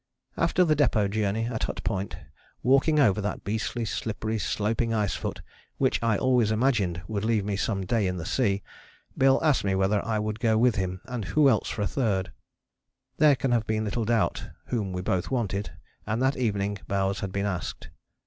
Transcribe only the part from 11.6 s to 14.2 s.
for a third? There can have been little